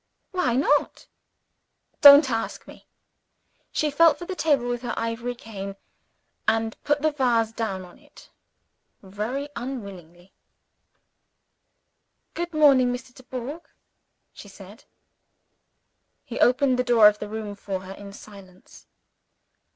[0.31, 1.05] _""Why not?"
[2.01, 2.87] "Don't ask me!"
[3.71, 5.75] She felt for the table, with her ivory cane,
[6.47, 8.31] and put the vase down on it
[9.03, 10.33] very unwillingly.
[12.33, 13.13] "Good morning, Mr.
[13.13, 13.61] Dubourg,"
[14.33, 14.85] she said.
[16.23, 18.87] He opened the door of the room for her in silence.